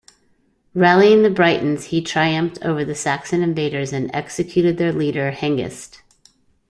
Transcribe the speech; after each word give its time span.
Rallying 0.73 1.21
the 1.21 1.29
Britons, 1.29 1.83
he 1.93 2.01
triumphed 2.01 2.57
over 2.63 2.83
the 2.83 2.95
Saxon 2.95 3.43
invaders 3.43 3.93
and 3.93 4.09
executed 4.15 4.79
their 4.79 4.91
leader, 4.91 5.29
Hengist. 5.31 6.01